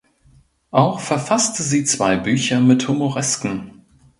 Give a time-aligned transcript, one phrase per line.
[0.71, 3.83] Auch verfasste sie zwei Bücher mit Humoresken.